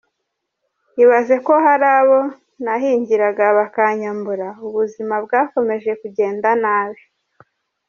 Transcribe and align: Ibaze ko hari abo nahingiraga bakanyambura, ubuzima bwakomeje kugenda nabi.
Ibaze 1.03 1.35
ko 1.47 1.53
hari 1.65 1.87
abo 1.99 2.19
nahingiraga 2.63 3.45
bakanyambura, 3.57 4.47
ubuzima 4.67 5.15
bwakomeje 5.25 5.91
kugenda 6.01 6.49
nabi. 6.63 7.01